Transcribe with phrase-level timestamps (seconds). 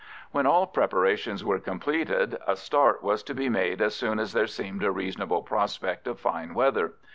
[0.31, 4.47] When all preparations were completed a start was to be made as soon as there
[4.47, 6.93] seemed a reasonable prospect of fine weather.